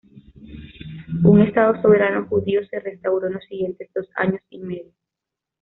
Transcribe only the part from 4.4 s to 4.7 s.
y